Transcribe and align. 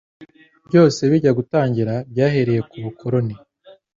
Byose 0.67 1.01
bijya 1.11 1.31
gutangira 1.39 1.93
byahereye 2.11 2.61
ku 2.69 2.75
bukoroni 2.85 3.35